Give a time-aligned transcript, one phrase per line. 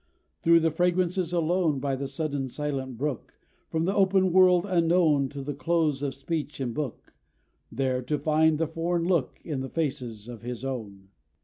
[0.41, 3.37] Through the fragrances, alone, By the sudden silent brook,
[3.69, 7.13] From the open world unknown, To the close of speech and book;
[7.71, 11.09] There to find the foreign look In the faces of his own.